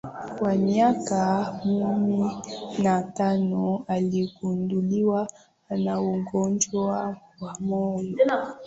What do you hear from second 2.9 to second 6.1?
tano aligunduliwa ana